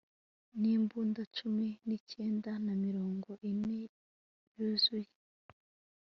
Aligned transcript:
nimbunda 0.61 1.21
cumi 1.37 1.67
n'icyenda 1.87 2.51
na 2.65 2.73
mirongo 2.83 3.29
ine 3.51 3.81
yuzuye 4.55 5.11